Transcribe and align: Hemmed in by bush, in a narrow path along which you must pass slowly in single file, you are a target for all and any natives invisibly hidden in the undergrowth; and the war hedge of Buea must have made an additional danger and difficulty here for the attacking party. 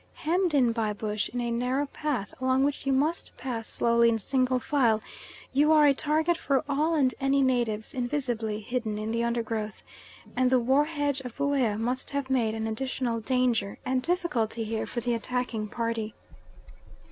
Hemmed 0.15 0.55
in 0.55 0.71
by 0.71 0.93
bush, 0.93 1.29
in 1.29 1.39
a 1.41 1.51
narrow 1.51 1.85
path 1.85 2.33
along 2.41 2.63
which 2.63 2.87
you 2.87 2.91
must 2.91 3.37
pass 3.37 3.67
slowly 3.67 4.09
in 4.09 4.17
single 4.17 4.57
file, 4.57 4.99
you 5.53 5.71
are 5.71 5.85
a 5.85 5.93
target 5.93 6.37
for 6.37 6.63
all 6.67 6.95
and 6.95 7.13
any 7.21 7.43
natives 7.43 7.93
invisibly 7.93 8.61
hidden 8.61 8.97
in 8.97 9.11
the 9.11 9.23
undergrowth; 9.23 9.83
and 10.35 10.49
the 10.49 10.57
war 10.59 10.85
hedge 10.85 11.21
of 11.21 11.37
Buea 11.37 11.77
must 11.77 12.09
have 12.09 12.31
made 12.31 12.55
an 12.55 12.65
additional 12.65 13.19
danger 13.19 13.77
and 13.85 14.01
difficulty 14.01 14.63
here 14.63 14.87
for 14.87 15.01
the 15.01 15.13
attacking 15.13 15.67
party. 15.67 16.15